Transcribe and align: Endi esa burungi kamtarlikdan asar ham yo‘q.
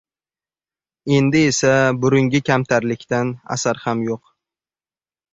Endi 1.17 1.41
esa 1.49 1.73
burungi 2.05 2.41
kamtarlikdan 2.47 3.33
asar 3.57 3.83
ham 3.83 4.01
yo‘q. 4.07 4.33